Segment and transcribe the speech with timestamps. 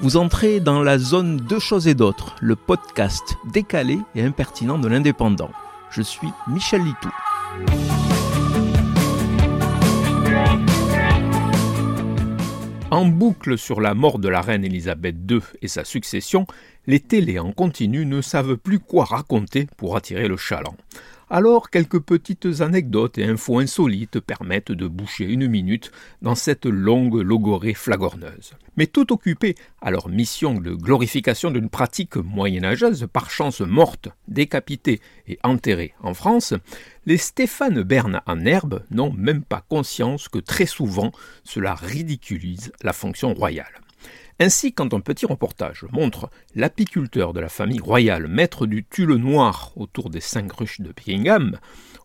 [0.00, 4.88] Vous entrez dans la zone Deux choses et d'autres, le podcast décalé et impertinent de
[4.88, 5.50] l'indépendant.
[5.90, 7.10] Je suis Michel Litou.
[12.90, 16.46] En boucle sur la mort de la reine Elisabeth II et sa succession,
[16.86, 20.76] les télés en continu ne savent plus quoi raconter pour attirer le chaland.
[21.30, 25.90] Alors quelques petites anecdotes et infos insolites permettent de boucher une minute
[26.20, 28.52] dans cette longue logorée flagorneuse.
[28.76, 35.00] Mais tout occupés à leur mission de glorification d'une pratique moyenâgeuse par chance morte, décapitée
[35.26, 36.52] et enterrée en France,
[37.06, 41.10] les Stéphane Bern en herbe n'ont même pas conscience que très souvent
[41.42, 43.83] cela ridiculise la fonction royale.
[44.40, 49.72] Ainsi, quand un petit reportage montre l'apiculteur de la famille royale maître du tulle noir
[49.76, 51.58] autour des cinq ruches de Buckingham,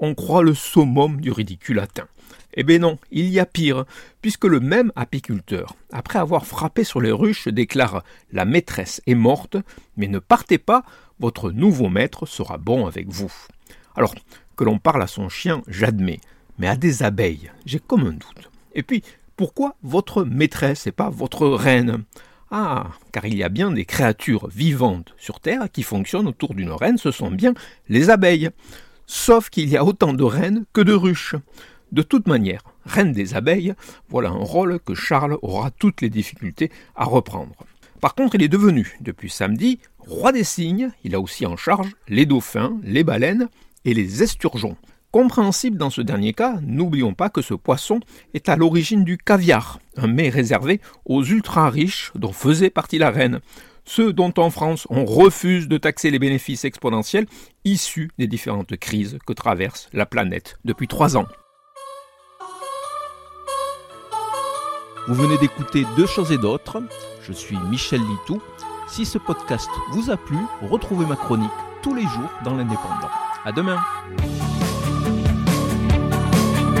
[0.00, 2.08] on croit le summum du ridicule atteint.
[2.54, 3.84] Eh bien non, il y a pire,
[4.22, 8.02] puisque le même apiculteur, après avoir frappé sur les ruches, déclare
[8.32, 9.56] La maîtresse est morte,
[9.96, 10.84] mais ne partez pas,
[11.20, 13.32] votre nouveau maître sera bon avec vous.
[13.96, 14.14] Alors,
[14.56, 16.20] que l'on parle à son chien, j'admets,
[16.58, 18.50] mais à des abeilles, j'ai comme un doute.
[18.74, 19.02] Et puis,
[19.36, 22.04] pourquoi votre maîtresse et pas votre reine?
[22.50, 26.70] Ah, car il y a bien des créatures vivantes sur Terre qui fonctionnent autour d'une
[26.70, 27.54] reine, ce sont bien
[27.88, 28.50] les abeilles.
[29.06, 31.34] Sauf qu'il y a autant de reines que de ruches.
[31.92, 33.74] De toute manière, reine des abeilles,
[34.08, 37.66] voilà un rôle que Charles aura toutes les difficultés à reprendre.
[38.00, 41.94] Par contre, il est devenu, depuis samedi, roi des cygnes, il a aussi en charge
[42.08, 43.48] les dauphins, les baleines
[43.84, 44.76] et les esturgeons.
[45.14, 48.00] Compréhensible dans ce dernier cas, n'oublions pas que ce poisson
[48.34, 53.12] est à l'origine du caviar, un mets réservé aux ultra riches dont faisait partie la
[53.12, 53.38] reine,
[53.84, 57.26] ceux dont en France on refuse de taxer les bénéfices exponentiels
[57.64, 61.26] issus des différentes crises que traverse la planète depuis trois ans.
[65.06, 66.82] Vous venez d'écouter Deux choses et d'autres.
[67.22, 68.42] Je suis Michel Litou.
[68.88, 71.50] Si ce podcast vous a plu, retrouvez ma chronique
[71.84, 73.10] tous les jours dans l'Indépendant.
[73.44, 73.78] À demain!